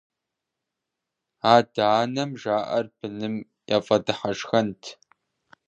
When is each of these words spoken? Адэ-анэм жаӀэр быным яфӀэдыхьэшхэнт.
Адэ-анэм 1.55 2.31
жаӀэр 2.41 2.85
быным 2.97 3.35
яфӀэдыхьэшхэнт. 3.75 4.81